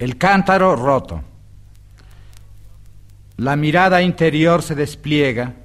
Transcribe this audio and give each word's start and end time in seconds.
El 0.00 0.16
cántaro 0.16 0.76
roto. 0.76 1.22
La 3.36 3.54
mirada 3.54 4.00
interior 4.00 4.62
se 4.62 4.74
despliega 4.74 5.56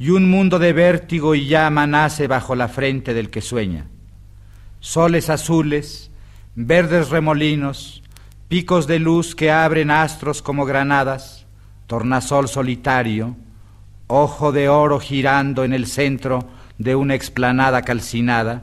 y 0.00 0.10
un 0.10 0.28
mundo 0.28 0.58
de 0.58 0.72
vértigo 0.72 1.36
y 1.36 1.46
llama 1.46 1.86
nace 1.86 2.26
bajo 2.26 2.56
la 2.56 2.66
frente 2.66 3.14
del 3.14 3.30
que 3.30 3.40
sueña. 3.40 3.86
Soles 4.80 5.30
azules, 5.30 6.10
verdes 6.56 7.10
remolinos, 7.10 8.02
picos 8.48 8.88
de 8.88 8.98
luz 8.98 9.36
que 9.36 9.52
abren 9.52 9.92
astros 9.92 10.42
como 10.42 10.64
granadas, 10.64 11.46
tornasol 11.86 12.48
solitario, 12.48 13.36
ojo 14.08 14.50
de 14.50 14.68
oro 14.68 14.98
girando 14.98 15.62
en 15.62 15.72
el 15.72 15.86
centro 15.86 16.48
de 16.78 16.96
una 16.96 17.14
explanada 17.14 17.82
calcinada, 17.82 18.60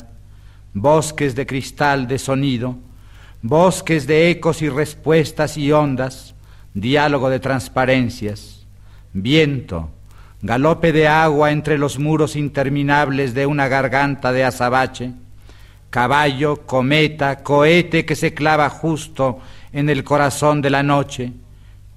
bosques 0.73 1.35
de 1.35 1.45
cristal 1.45 2.05
de 2.05 2.19
sonido, 2.19 2.79
bosques 3.47 4.07
de 4.07 4.31
ecos 4.31 4.63
y 4.63 4.69
respuestas 4.69 5.55
y 5.55 5.71
ondas, 5.71 6.33
diálogo 6.73 7.29
de 7.29 7.39
transparencias, 7.39 8.65
viento, 9.13 9.91
galope 10.41 10.91
de 10.91 11.07
agua 11.07 11.51
entre 11.51 11.77
los 11.77 11.99
muros 11.99 12.35
interminables 12.35 13.35
de 13.35 13.45
una 13.45 13.67
garganta 13.67 14.31
de 14.31 14.43
azabache, 14.43 15.11
caballo, 15.91 16.65
cometa, 16.65 17.43
cohete 17.43 18.03
que 18.03 18.15
se 18.15 18.33
clava 18.33 18.67
justo 18.71 19.37
en 19.71 19.91
el 19.91 20.03
corazón 20.03 20.63
de 20.63 20.71
la 20.71 20.81
noche, 20.81 21.31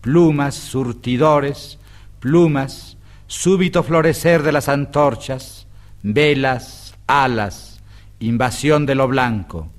plumas, 0.02 0.54
surtidores, 0.54 1.78
plumas, 2.20 2.98
súbito 3.26 3.82
florecer 3.82 4.42
de 4.42 4.52
las 4.52 4.68
antorchas, 4.68 5.66
velas, 6.02 6.94
alas, 7.06 7.80
invasión 8.20 8.84
de 8.84 8.94
lo 8.94 9.08
blanco, 9.08 9.70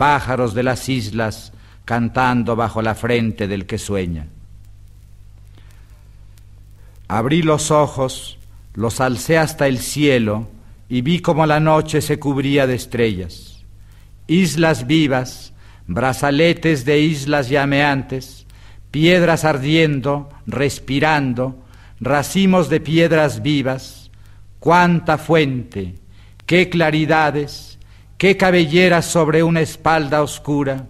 pájaros 0.00 0.54
de 0.54 0.62
las 0.62 0.88
islas 0.88 1.52
cantando 1.84 2.56
bajo 2.56 2.80
la 2.80 2.94
frente 2.94 3.46
del 3.46 3.66
que 3.66 3.76
sueña. 3.76 4.28
Abrí 7.06 7.42
los 7.42 7.70
ojos, 7.70 8.38
los 8.72 9.02
alcé 9.02 9.36
hasta 9.36 9.66
el 9.66 9.78
cielo 9.78 10.48
y 10.88 11.02
vi 11.02 11.20
como 11.20 11.44
la 11.44 11.60
noche 11.60 12.00
se 12.00 12.18
cubría 12.18 12.66
de 12.66 12.76
estrellas. 12.76 13.62
Islas 14.26 14.86
vivas, 14.86 15.52
brazaletes 15.86 16.86
de 16.86 17.00
islas 17.00 17.50
llameantes, 17.50 18.46
piedras 18.90 19.44
ardiendo, 19.44 20.30
respirando, 20.46 21.62
racimos 22.00 22.70
de 22.70 22.80
piedras 22.80 23.42
vivas, 23.42 24.10
cuánta 24.60 25.18
fuente, 25.18 25.96
qué 26.46 26.70
claridades, 26.70 27.69
qué 28.20 28.36
cabelleras 28.36 29.06
sobre 29.06 29.42
una 29.42 29.62
espalda 29.62 30.22
oscura, 30.22 30.84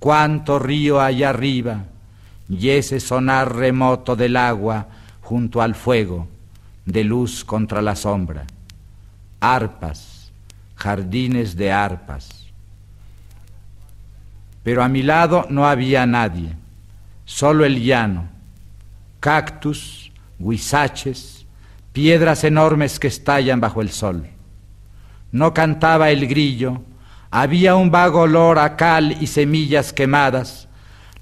cuánto 0.00 0.58
río 0.58 1.00
allá 1.00 1.30
arriba, 1.30 1.84
y 2.48 2.70
ese 2.70 2.98
sonar 2.98 3.54
remoto 3.54 4.16
del 4.16 4.36
agua 4.36 4.88
junto 5.20 5.62
al 5.62 5.76
fuego, 5.76 6.26
de 6.84 7.04
luz 7.04 7.44
contra 7.44 7.80
la 7.80 7.94
sombra. 7.94 8.44
Arpas, 9.38 10.32
jardines 10.74 11.54
de 11.54 11.70
arpas. 11.70 12.48
Pero 14.64 14.82
a 14.82 14.88
mi 14.88 15.04
lado 15.04 15.46
no 15.50 15.68
había 15.68 16.06
nadie, 16.06 16.56
solo 17.24 17.64
el 17.64 17.84
llano, 17.84 18.26
cactus, 19.20 20.10
huizaches, 20.40 21.46
piedras 21.92 22.42
enormes 22.42 22.98
que 22.98 23.06
estallan 23.06 23.60
bajo 23.60 23.80
el 23.80 23.90
sol 23.90 24.33
no 25.34 25.52
cantaba 25.52 26.10
el 26.10 26.28
grillo, 26.28 26.82
había 27.32 27.74
un 27.74 27.90
vago 27.90 28.20
olor 28.20 28.60
a 28.60 28.76
cal 28.76 29.16
y 29.20 29.26
semillas 29.26 29.92
quemadas, 29.92 30.68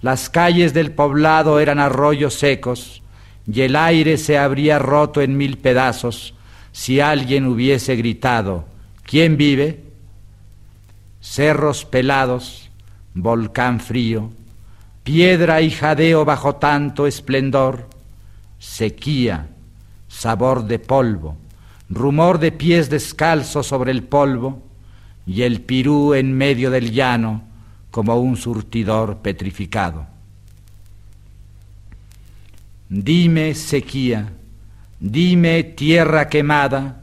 las 0.03 0.28
calles 0.28 0.75
del 0.75 0.93
poblado 0.93 1.59
eran 1.61 1.78
arroyos 1.78 2.34
secos, 2.34 3.03
y 3.50 3.62
el 3.62 3.75
aire 3.75 4.19
se 4.19 4.37
habría 4.37 4.78
roto 4.78 5.23
en 5.23 5.39
mil 5.39 5.56
pedazos 5.56 6.34
si 6.73 7.00
alguien 7.00 7.47
hubiese 7.47 7.97
gritado, 7.97 8.67
¿quién 9.03 9.39
vive? 9.39 9.83
Cerros 11.23 11.87
pelados, 11.87 12.71
volcán 13.15 13.81
frío, 13.81 14.31
piedra 15.05 15.62
y 15.62 15.71
jadeo 15.71 16.27
bajo 16.27 16.56
tanto 16.56 17.06
esplendor, 17.06 17.89
sequía, 18.59 19.49
sabor 20.06 20.67
de 20.67 20.79
polvo, 20.79 21.39
rumor 21.94 22.38
de 22.38 22.53
pies 22.53 22.91
descalzos 22.91 23.66
sobre 23.66 23.91
el 23.91 24.03
polvo 24.04 24.62
y 25.26 25.42
el 25.42 25.60
pirú 25.60 26.14
en 26.14 26.36
medio 26.36 26.70
del 26.70 26.92
llano 26.92 27.42
como 27.91 28.16
un 28.20 28.36
surtidor 28.36 29.19
petrificado. 29.19 30.06
Dime 32.88 33.54
sequía, 33.54 34.32
dime 35.00 35.62
tierra 35.64 36.28
quemada, 36.28 37.02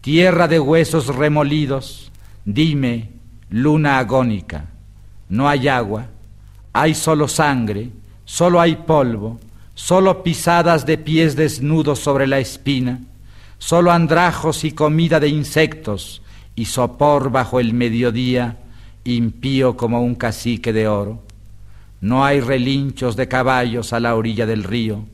tierra 0.00 0.48
de 0.48 0.60
huesos 0.60 1.14
remolidos, 1.14 2.10
dime 2.44 3.10
luna 3.48 3.98
agónica, 3.98 4.66
no 5.28 5.48
hay 5.48 5.68
agua, 5.68 6.06
hay 6.72 6.94
solo 6.94 7.26
sangre, 7.28 7.90
solo 8.24 8.60
hay 8.60 8.76
polvo, 8.76 9.40
solo 9.74 10.22
pisadas 10.22 10.86
de 10.86 10.98
pies 10.98 11.36
desnudos 11.36 11.98
sobre 11.98 12.26
la 12.26 12.38
espina, 12.38 13.00
solo 13.60 13.92
andrajos 13.92 14.64
y 14.64 14.72
comida 14.72 15.20
de 15.20 15.28
insectos, 15.28 16.22
y 16.56 16.64
sopor 16.64 17.30
bajo 17.30 17.60
el 17.60 17.74
mediodía, 17.74 18.58
impío 19.04 19.76
como 19.76 20.02
un 20.02 20.16
cacique 20.16 20.72
de 20.72 20.88
oro. 20.88 21.22
No 22.00 22.24
hay 22.24 22.40
relinchos 22.40 23.14
de 23.14 23.28
caballos 23.28 23.92
a 23.92 24.00
la 24.00 24.16
orilla 24.16 24.46
del 24.46 24.64
río, 24.64 25.04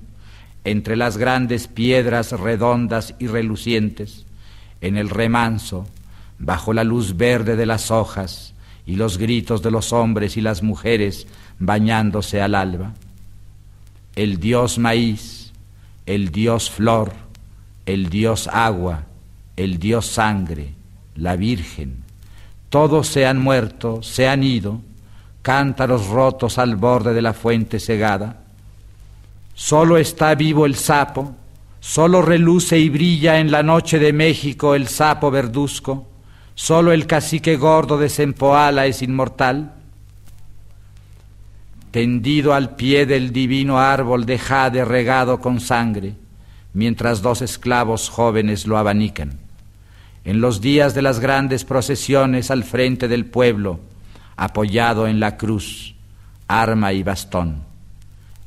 entre 0.64 0.96
las 0.96 1.18
grandes 1.18 1.66
piedras 1.66 2.32
redondas 2.32 3.14
y 3.18 3.26
relucientes, 3.26 4.24
en 4.80 4.96
el 4.96 5.10
remanso, 5.10 5.86
bajo 6.38 6.72
la 6.72 6.84
luz 6.84 7.16
verde 7.16 7.56
de 7.56 7.66
las 7.66 7.90
hojas 7.90 8.54
y 8.86 8.94
los 8.94 9.18
gritos 9.18 9.60
de 9.62 9.72
los 9.72 9.92
hombres 9.92 10.36
y 10.36 10.40
las 10.40 10.62
mujeres 10.62 11.26
bañándose 11.58 12.40
al 12.40 12.54
alba. 12.54 12.94
El 14.14 14.38
dios 14.38 14.78
maíz, 14.78 15.52
el 16.06 16.30
dios 16.30 16.70
flor, 16.70 17.25
el 17.86 18.10
Dios 18.10 18.48
agua, 18.52 19.04
el 19.56 19.78
Dios 19.78 20.06
sangre, 20.06 20.74
la 21.14 21.36
Virgen. 21.36 22.02
Todos 22.68 23.06
se 23.06 23.26
han 23.26 23.38
muerto, 23.38 24.02
se 24.02 24.28
han 24.28 24.42
ido, 24.42 24.80
cántaros 25.42 26.08
rotos 26.08 26.58
al 26.58 26.74
borde 26.74 27.14
de 27.14 27.22
la 27.22 27.32
fuente 27.32 27.78
cegada. 27.78 28.42
Solo 29.54 29.96
está 29.96 30.34
vivo 30.34 30.66
el 30.66 30.74
sapo, 30.74 31.36
solo 31.78 32.20
reluce 32.20 32.78
y 32.78 32.88
brilla 32.88 33.38
en 33.38 33.52
la 33.52 33.62
noche 33.62 34.00
de 34.00 34.12
México 34.12 34.74
el 34.74 34.88
sapo 34.88 35.30
verduzco, 35.30 36.08
solo 36.56 36.90
el 36.90 37.06
cacique 37.06 37.56
gordo 37.56 37.96
de 37.96 38.08
Sempoala 38.08 38.86
es 38.86 39.00
inmortal. 39.00 39.72
Tendido 41.92 42.52
al 42.52 42.74
pie 42.74 43.06
del 43.06 43.32
divino 43.32 43.78
árbol 43.78 44.26
de 44.26 44.38
jade 44.38 44.84
regado 44.84 45.40
con 45.40 45.60
sangre, 45.60 46.16
mientras 46.76 47.22
dos 47.22 47.40
esclavos 47.40 48.10
jóvenes 48.10 48.66
lo 48.66 48.76
abanican. 48.76 49.38
En 50.26 50.42
los 50.42 50.60
días 50.60 50.94
de 50.94 51.00
las 51.00 51.20
grandes 51.20 51.64
procesiones 51.64 52.50
al 52.50 52.64
frente 52.64 53.08
del 53.08 53.24
pueblo, 53.24 53.80
apoyado 54.36 55.08
en 55.08 55.18
la 55.18 55.38
cruz, 55.38 55.94
arma 56.48 56.92
y 56.92 57.02
bastón, 57.02 57.62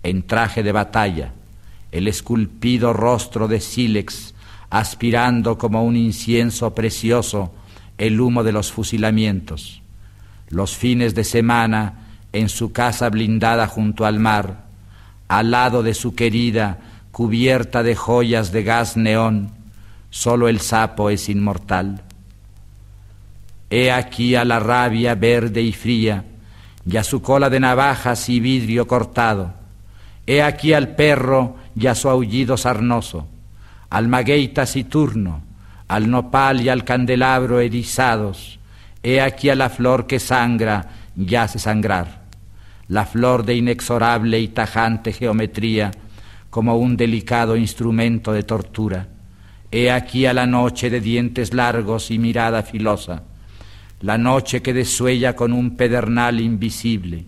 en 0.03 0.21
traje 0.21 0.61
de 0.61 0.71
batalla, 0.71 1.33
el 1.91 2.07
esculpido 2.07 2.93
rostro 2.93 3.47
de 3.47 3.59
sílex, 3.59 4.35
aspirando 4.69 5.57
como 5.57 5.83
un 5.83 5.95
incienso 5.95 6.75
precioso 6.75 7.51
el 7.97 8.21
humo 8.21 8.43
de 8.43 8.51
los 8.51 8.71
fusilamientos. 8.71 9.81
Los 10.49 10.77
fines 10.77 11.15
de 11.15 11.23
semana, 11.23 12.05
en 12.31 12.49
su 12.49 12.71
casa 12.73 13.09
blindada 13.09 13.65
junto 13.65 14.05
al 14.05 14.19
mar, 14.19 14.65
al 15.27 15.49
lado 15.49 15.81
de 15.81 15.95
su 15.95 16.13
querida 16.13 16.98
cubierta 17.19 17.83
de 17.83 17.97
joyas 17.97 18.53
de 18.53 18.63
gas 18.63 18.95
neón, 18.95 19.51
solo 20.09 20.47
el 20.47 20.61
sapo 20.61 21.09
es 21.09 21.27
inmortal. 21.27 22.01
He 23.69 23.91
aquí 23.91 24.35
a 24.35 24.45
la 24.45 24.57
rabia 24.61 25.15
verde 25.15 25.61
y 25.61 25.73
fría, 25.73 26.23
y 26.89 26.95
a 26.95 27.03
su 27.03 27.21
cola 27.21 27.49
de 27.49 27.59
navajas 27.59 28.29
y 28.29 28.39
vidrio 28.39 28.87
cortado. 28.87 29.53
He 30.25 30.41
aquí 30.41 30.71
al 30.71 30.95
perro 30.95 31.57
y 31.75 31.87
a 31.87 31.95
su 31.95 32.07
aullido 32.07 32.55
sarnoso, 32.55 33.27
al 33.89 34.07
maguey 34.07 34.47
taciturno, 34.53 35.41
al 35.89 36.09
nopal 36.09 36.61
y 36.61 36.69
al 36.69 36.85
candelabro 36.85 37.59
erizados. 37.59 38.59
He 39.03 39.19
aquí 39.19 39.49
a 39.49 39.55
la 39.55 39.69
flor 39.69 40.07
que 40.07 40.21
sangra 40.21 40.87
y 41.17 41.35
hace 41.35 41.59
sangrar, 41.59 42.21
la 42.87 43.05
flor 43.05 43.43
de 43.43 43.55
inexorable 43.55 44.39
y 44.39 44.47
tajante 44.47 45.11
geometría, 45.11 45.91
como 46.49 46.77
un 46.77 46.97
delicado 46.97 47.55
instrumento 47.55 48.33
de 48.33 48.43
tortura. 48.43 49.07
He 49.71 49.91
aquí 49.91 50.25
a 50.25 50.33
la 50.33 50.47
noche 50.47 50.89
de 50.89 50.99
dientes 50.99 51.53
largos 51.53 52.09
y 52.09 52.17
mirada 52.17 52.63
filosa, 52.63 53.23
la 54.01 54.17
noche 54.17 54.61
que 54.61 54.73
desuella 54.73 55.35
con 55.35 55.53
un 55.53 55.75
pedernal 55.75 56.39
invisible. 56.39 57.25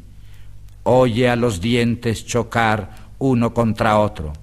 Oye 0.84 1.30
a 1.30 1.36
los 1.36 1.62
dientes 1.62 2.26
chocar 2.26 2.90
uno 3.20 3.54
contra 3.54 4.00
otro, 4.00 4.34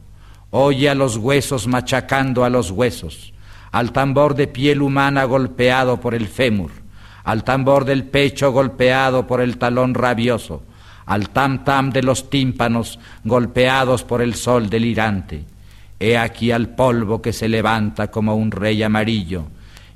oye 0.51 0.89
a 0.89 0.95
los 0.95 1.17
huesos 1.17 1.67
machacando 1.67 2.45
a 2.45 2.51
los 2.51 2.71
huesos, 2.71 3.33
al 3.73 3.91
tambor 3.93 4.37
de 4.37 4.47
piel 4.47 4.83
humana 4.83 5.25
golpeado 5.25 5.99
por 5.99 6.15
el 6.15 6.29
fémur, 6.29 6.71
al 7.25 7.43
tambor 7.43 7.85
del 7.85 8.05
pecho 8.05 8.53
golpeado 8.53 9.27
por 9.27 9.41
el 9.41 9.59
talón 9.59 9.95
rabioso, 9.95 10.63
al 11.09 11.31
tam 11.31 11.65
tam 11.65 11.91
de 11.91 12.03
los 12.03 12.29
tímpanos 12.29 12.99
golpeados 13.25 14.05
por 14.05 14.21
el 14.21 14.35
sol 14.35 14.69
delirante. 14.69 15.43
He 15.99 16.19
aquí 16.19 16.53
al 16.53 16.69
polvo 16.69 17.23
que 17.23 17.33
se 17.33 17.49
levanta 17.49 18.11
como 18.11 18.37
un 18.37 18.51
rey 18.51 18.83
amarillo, 18.83 19.47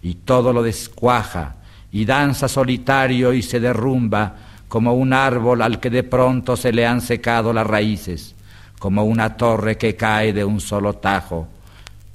y 0.03 0.15
todo 0.15 0.55
lo 0.55 0.63
descuaja, 0.63 1.57
y 1.93 2.07
danza 2.07 2.49
solitario 2.49 3.35
y 3.35 3.43
se 3.43 3.61
derrumba 3.61 4.35
como 4.69 4.95
un 4.95 5.13
árbol 5.13 5.61
al 5.61 5.81
que 5.81 5.91
de 5.91 6.03
pronto 6.03 6.57
se 6.57 6.73
le 6.73 6.87
han 6.87 7.03
secado 7.03 7.53
las 7.53 7.67
raíces, 7.67 8.35
como 8.79 9.05
una 9.05 9.37
torre 9.37 9.77
que 9.77 9.95
cae 9.95 10.33
de 10.33 10.47
un 10.47 10.61
solo 10.61 10.95
tajo. 10.95 11.47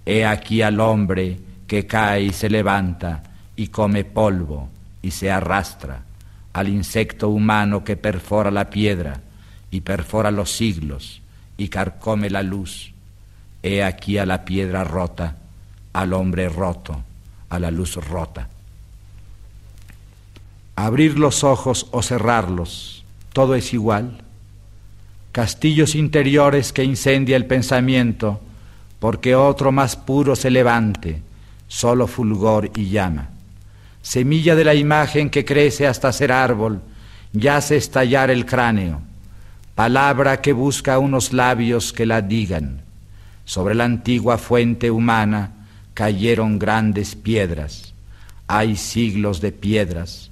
He 0.08 0.26
aquí 0.26 0.64
al 0.64 0.80
hombre 0.80 1.38
que 1.68 1.86
cae 1.86 2.24
y 2.24 2.30
se 2.32 2.50
levanta 2.50 3.22
y 3.56 3.68
come 3.68 4.06
polvo 4.06 4.70
y 5.04 5.12
se 5.12 5.30
arrastra, 5.30 6.02
al 6.58 6.70
insecto 6.70 7.30
humano 7.30 7.84
que 7.84 7.98
perfora 7.98 8.50
la 8.50 8.72
piedra 8.72 9.22
y 9.70 9.82
perfora 9.82 10.32
los 10.32 10.52
siglos 10.52 11.22
y 11.56 11.68
carcome 11.68 12.32
la 12.32 12.42
luz. 12.42 12.94
He 13.62 13.84
aquí 13.84 14.18
a 14.18 14.26
la 14.26 14.44
piedra 14.44 14.84
rota, 14.84 15.36
al 15.94 16.14
hombre 16.14 16.50
roto, 16.50 17.04
a 17.50 17.60
la 17.60 17.70
luz 17.70 17.98
rota. 17.98 18.50
Abrir 20.76 21.20
los 21.20 21.44
ojos 21.44 21.86
o 21.92 22.02
cerrarlos, 22.02 23.04
todo 23.34 23.54
es 23.54 23.72
igual. 23.76 24.24
Castillos 25.34 25.94
interiores 25.94 26.74
que 26.74 26.84
incendia 26.84 27.38
el 27.38 27.46
pensamiento, 27.46 28.42
porque 28.98 29.36
otro 29.36 29.72
más 29.72 29.96
puro 29.96 30.36
se 30.36 30.50
levante, 30.50 31.22
solo 31.68 32.08
fulgor 32.08 32.72
y 32.76 32.90
llama. 32.90 33.30
Semilla 34.02 34.56
de 34.56 34.64
la 34.64 34.76
imagen 34.76 35.30
que 35.30 35.46
crece 35.46 35.88
hasta 35.88 36.14
ser 36.14 36.32
árbol, 36.32 36.82
yace 37.34 37.78
estallar 37.78 38.32
el 38.32 38.46
cráneo, 38.46 39.02
palabra 39.76 40.42
que 40.42 40.54
busca 40.54 41.00
unos 41.00 41.34
labios 41.34 41.94
que 41.94 42.06
la 42.06 42.22
digan. 42.22 42.82
Sobre 43.46 43.76
la 43.76 43.86
antigua 43.86 44.38
fuente 44.38 44.92
humana 44.92 45.52
cayeron 45.94 46.60
grandes 46.60 47.16
piedras, 47.16 47.94
hay 48.48 48.76
siglos 48.76 49.42
de 49.42 49.52
piedras, 49.52 50.32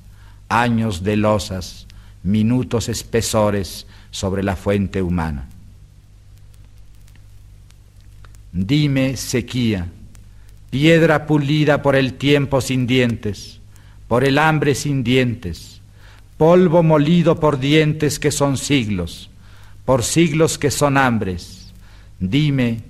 años 0.49 1.03
de 1.03 1.17
losas, 1.17 1.87
minutos 2.23 2.89
espesores 2.89 3.87
sobre 4.11 4.43
la 4.43 4.55
fuente 4.55 5.01
humana. 5.01 5.47
Dime 8.51 9.17
sequía, 9.17 9.87
piedra 10.75 11.25
pulida 11.25 11.81
por 11.81 11.95
el 11.95 12.15
tiempo 12.15 12.59
sin 12.59 12.85
dientes, 12.85 13.61
por 14.09 14.25
el 14.25 14.37
hambre 14.37 14.75
sin 14.75 15.05
dientes, 15.05 15.79
polvo 16.35 16.83
molido 16.83 17.39
por 17.39 17.59
dientes 17.59 18.19
que 18.19 18.29
son 18.29 18.57
siglos, 18.57 19.29
por 19.85 20.03
siglos 20.03 20.57
que 20.57 20.71
son 20.71 20.97
hambres. 20.97 21.71
Dime, 22.19 22.81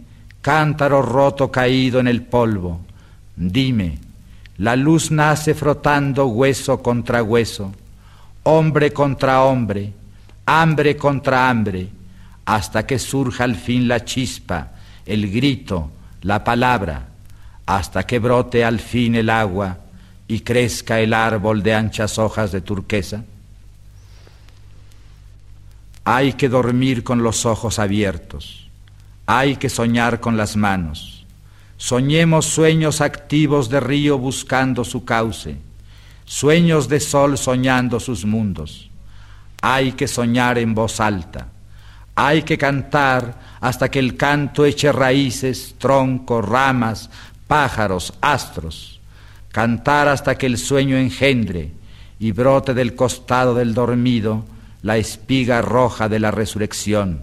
cántaro 0.41 1.03
roto 1.03 1.51
caído 1.51 1.99
en 1.99 2.07
el 2.07 2.23
polvo, 2.23 2.79
dime, 3.35 3.99
la 4.57 4.75
luz 4.75 5.11
nace 5.11 5.53
frotando 5.53 6.25
hueso 6.25 6.81
contra 6.81 7.21
hueso, 7.21 7.71
hombre 8.41 8.93
contra 8.93 9.43
hombre, 9.43 9.93
hambre 10.47 10.97
contra 10.97 11.51
hambre, 11.51 11.89
hasta 12.45 12.87
que 12.87 12.97
surja 12.97 13.43
al 13.43 13.55
fin 13.55 13.87
la 13.87 14.03
chispa, 14.03 14.71
el 15.05 15.31
grito, 15.31 15.91
la 16.23 16.43
palabra, 16.43 17.09
hasta 17.65 18.05
que 18.05 18.19
brote 18.19 18.63
al 18.63 18.79
fin 18.79 19.15
el 19.15 19.29
agua 19.29 19.79
y 20.27 20.41
crezca 20.41 20.99
el 20.99 21.13
árbol 21.13 21.63
de 21.63 21.73
anchas 21.73 22.17
hojas 22.17 22.51
de 22.51 22.61
turquesa. 22.61 23.23
Hay 26.03 26.33
que 26.33 26.49
dormir 26.49 27.03
con 27.03 27.23
los 27.23 27.45
ojos 27.45 27.79
abiertos, 27.79 28.67
hay 29.25 29.55
que 29.55 29.69
soñar 29.69 30.19
con 30.19 30.37
las 30.37 30.55
manos 30.55 31.15
Soñemos 31.77 32.45
sueños 32.45 33.01
activos 33.01 33.69
de 33.69 33.79
río 33.79 34.17
buscando 34.17 34.85
su 34.85 35.03
cauce, 35.03 35.57
sueños 36.23 36.87
de 36.87 36.99
sol 37.01 37.37
soñando 37.37 37.99
sus 37.99 38.25
mundos. 38.25 38.89
Hay 39.61 39.91
que 39.91 40.07
soñar 40.07 40.57
en 40.57 40.73
voz 40.73 40.99
alta, 40.99 41.47
hay 42.15 42.43
que 42.43 42.57
cantar 42.57 43.57
hasta 43.59 43.91
que 43.91 43.99
el 43.99 44.15
canto 44.15 44.63
eche 44.63 44.91
raíces, 44.91 45.75
troncos, 45.77 46.47
ramas, 46.47 47.09
pájaros, 47.47 48.13
astros. 48.21 48.99
Cantar 49.51 50.07
hasta 50.07 50.37
que 50.37 50.45
el 50.45 50.57
sueño 50.57 50.97
engendre 50.97 51.71
y 52.19 52.31
brote 52.31 52.73
del 52.73 52.95
costado 52.95 53.55
del 53.55 53.73
dormido 53.73 54.45
la 54.81 54.97
espiga 54.97 55.61
roja 55.61 56.09
de 56.09 56.19
la 56.19 56.31
resurrección, 56.31 57.21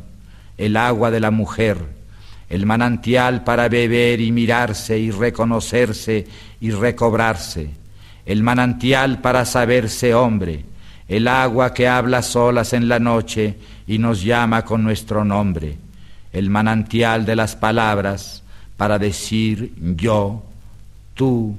el 0.57 0.77
agua 0.77 1.11
de 1.11 1.21
la 1.21 1.31
mujer 1.31 1.79
el 2.53 2.67
manantial 2.67 3.45
para 3.45 3.67
beber 3.71 4.21
y 4.21 4.31
mirarse 4.31 4.99
y 4.99 5.11
reconocerse 5.11 6.27
y 6.61 6.71
recobrarse, 6.71 7.71
el 8.27 8.43
manantial 8.43 9.23
para 9.23 9.47
saberse 9.47 10.13
hombre, 10.13 10.63
el 11.09 11.29
agua 11.29 11.73
que 11.73 11.89
habla 11.89 12.21
solas 12.21 12.75
en 12.75 12.89
la 12.89 12.99
noche 12.99 13.56
y 13.87 13.96
nos 13.96 14.23
llama 14.23 14.67
con 14.67 14.85
nuestro 14.85 15.25
nombre, 15.25 15.79
el 16.31 16.51
manantial 16.51 17.25
de 17.25 17.37
las 17.37 17.56
palabras 17.56 18.42
para 18.76 18.98
decir 18.98 19.72
yo, 19.96 20.43
tú, 21.14 21.56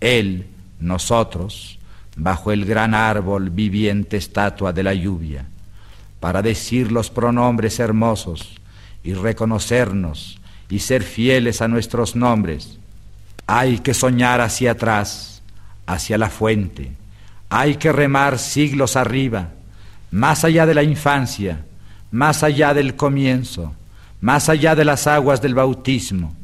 él, 0.00 0.46
nosotros, 0.80 1.78
bajo 2.16 2.52
el 2.52 2.64
gran 2.64 2.94
árbol 2.94 3.50
viviente 3.50 4.16
estatua 4.16 4.72
de 4.72 4.82
la 4.82 4.94
lluvia, 4.94 5.46
para 6.20 6.42
decir 6.42 6.92
los 6.92 7.10
pronombres 7.10 7.80
hermosos, 7.80 8.60
y 9.04 9.14
reconocernos 9.14 10.38
y 10.68 10.78
ser 10.78 11.02
fieles 11.02 11.60
a 11.60 11.68
nuestros 11.68 12.16
nombres. 12.16 12.78
Hay 13.46 13.78
que 13.78 13.94
soñar 13.94 14.40
hacia 14.40 14.72
atrás, 14.72 15.42
hacia 15.86 16.18
la 16.18 16.30
fuente. 16.30 16.92
Hay 17.48 17.76
que 17.76 17.92
remar 17.92 18.38
siglos 18.38 18.96
arriba, 18.96 19.50
más 20.10 20.44
allá 20.44 20.64
de 20.66 20.74
la 20.74 20.82
infancia, 20.82 21.64
más 22.10 22.42
allá 22.42 22.72
del 22.72 22.94
comienzo, 22.96 23.74
más 24.20 24.48
allá 24.48 24.74
de 24.74 24.84
las 24.84 25.06
aguas 25.06 25.42
del 25.42 25.54
bautismo. 25.54 26.34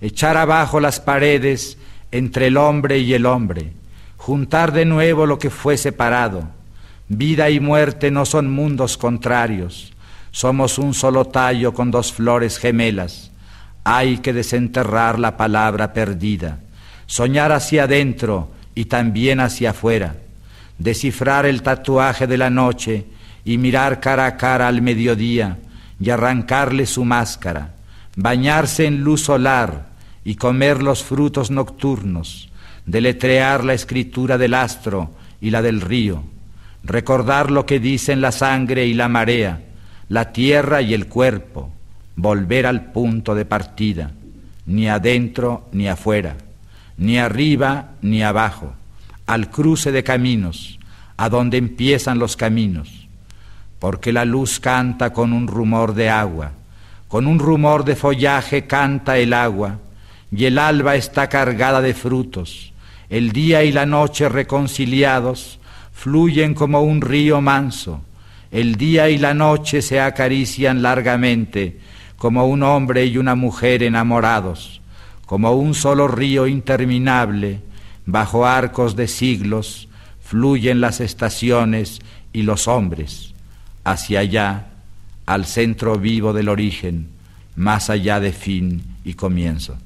Echar 0.00 0.36
abajo 0.36 0.78
las 0.78 1.00
paredes 1.00 1.76
entre 2.12 2.46
el 2.46 2.56
hombre 2.56 2.98
y 2.98 3.14
el 3.14 3.26
hombre, 3.26 3.72
juntar 4.16 4.72
de 4.72 4.84
nuevo 4.84 5.26
lo 5.26 5.38
que 5.38 5.50
fue 5.50 5.76
separado. 5.76 6.44
Vida 7.08 7.50
y 7.50 7.58
muerte 7.58 8.10
no 8.10 8.24
son 8.24 8.50
mundos 8.50 8.96
contrarios, 8.96 9.92
somos 10.30 10.78
un 10.78 10.94
solo 10.94 11.24
tallo 11.24 11.74
con 11.74 11.90
dos 11.90 12.12
flores 12.12 12.58
gemelas. 12.58 13.32
Hay 13.82 14.18
que 14.18 14.32
desenterrar 14.32 15.18
la 15.18 15.36
palabra 15.36 15.92
perdida, 15.92 16.60
soñar 17.06 17.50
hacia 17.50 17.84
adentro 17.84 18.50
y 18.74 18.84
también 18.84 19.40
hacia 19.40 19.70
afuera, 19.70 20.16
descifrar 20.78 21.44
el 21.46 21.62
tatuaje 21.62 22.26
de 22.26 22.38
la 22.38 22.50
noche 22.50 23.06
y 23.44 23.58
mirar 23.58 23.98
cara 23.98 24.26
a 24.26 24.36
cara 24.36 24.68
al 24.68 24.82
mediodía 24.82 25.58
y 25.98 26.10
arrancarle 26.10 26.86
su 26.86 27.04
máscara, 27.04 27.74
bañarse 28.14 28.84
en 28.84 29.02
luz 29.02 29.22
solar 29.22 29.87
y 30.28 30.34
comer 30.34 30.82
los 30.82 31.04
frutos 31.04 31.50
nocturnos, 31.50 32.50
deletrear 32.84 33.64
la 33.64 33.72
escritura 33.72 34.36
del 34.36 34.52
astro 34.52 35.10
y 35.40 35.48
la 35.48 35.62
del 35.62 35.80
río, 35.80 36.22
recordar 36.84 37.50
lo 37.50 37.64
que 37.64 37.80
dicen 37.80 38.20
la 38.20 38.30
sangre 38.30 38.84
y 38.84 38.92
la 38.92 39.08
marea, 39.08 39.62
la 40.10 40.30
tierra 40.30 40.82
y 40.82 40.92
el 40.92 41.06
cuerpo, 41.06 41.72
volver 42.14 42.66
al 42.66 42.92
punto 42.92 43.34
de 43.34 43.46
partida, 43.46 44.10
ni 44.66 44.86
adentro 44.86 45.66
ni 45.72 45.88
afuera, 45.88 46.36
ni 46.98 47.16
arriba 47.16 47.92
ni 48.02 48.22
abajo, 48.22 48.74
al 49.24 49.48
cruce 49.48 49.92
de 49.92 50.04
caminos, 50.04 50.78
a 51.16 51.30
donde 51.30 51.56
empiezan 51.56 52.18
los 52.18 52.36
caminos, 52.36 53.08
porque 53.78 54.12
la 54.12 54.26
luz 54.26 54.60
canta 54.60 55.10
con 55.10 55.32
un 55.32 55.46
rumor 55.46 55.94
de 55.94 56.10
agua, 56.10 56.52
con 57.08 57.26
un 57.26 57.38
rumor 57.38 57.82
de 57.86 57.96
follaje 57.96 58.66
canta 58.66 59.16
el 59.16 59.32
agua, 59.32 59.78
y 60.30 60.44
el 60.44 60.58
alba 60.58 60.96
está 60.96 61.28
cargada 61.28 61.80
de 61.80 61.94
frutos, 61.94 62.72
el 63.08 63.32
día 63.32 63.64
y 63.64 63.72
la 63.72 63.86
noche 63.86 64.28
reconciliados 64.28 65.58
fluyen 65.92 66.54
como 66.54 66.82
un 66.82 67.00
río 67.00 67.40
manso, 67.40 68.02
el 68.50 68.76
día 68.76 69.08
y 69.08 69.18
la 69.18 69.34
noche 69.34 69.82
se 69.82 70.00
acarician 70.00 70.82
largamente, 70.82 71.80
como 72.16 72.46
un 72.46 72.62
hombre 72.62 73.06
y 73.06 73.18
una 73.18 73.34
mujer 73.34 73.82
enamorados, 73.82 74.80
como 75.26 75.52
un 75.52 75.74
solo 75.74 76.08
río 76.08 76.46
interminable, 76.46 77.60
bajo 78.06 78.46
arcos 78.46 78.96
de 78.96 79.08
siglos, 79.08 79.88
fluyen 80.20 80.80
las 80.80 81.00
estaciones 81.00 82.00
y 82.32 82.42
los 82.42 82.68
hombres, 82.68 83.34
hacia 83.84 84.20
allá, 84.20 84.66
al 85.26 85.44
centro 85.44 85.98
vivo 85.98 86.32
del 86.32 86.48
origen, 86.48 87.08
más 87.56 87.90
allá 87.90 88.20
de 88.20 88.32
fin 88.32 88.82
y 89.04 89.14
comienzo. 89.14 89.76